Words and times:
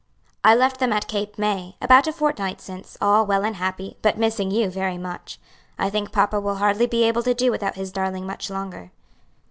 "I 0.43 0.55
left 0.55 0.79
them 0.79 0.91
at 0.91 1.07
Cape 1.07 1.37
May, 1.37 1.75
about 1.79 2.07
a 2.07 2.11
fortnight 2.11 2.59
since, 2.59 2.97
all 2.99 3.23
well 3.23 3.45
and 3.45 3.57
happy, 3.57 3.97
but 4.01 4.17
missing 4.17 4.49
you 4.49 4.67
very 4.67 4.97
much. 4.97 5.39
I 5.77 5.91
think 5.91 6.11
papa 6.11 6.39
will 6.39 6.55
hardly 6.55 6.87
be 6.87 7.03
able 7.03 7.21
to 7.21 7.35
do 7.35 7.51
without 7.51 7.75
his 7.75 7.91
darling 7.91 8.25
much 8.25 8.49
longer." 8.49 8.89